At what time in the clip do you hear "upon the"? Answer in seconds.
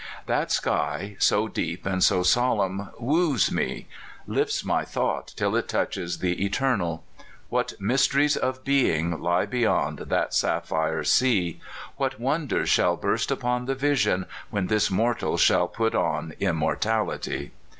13.29-13.75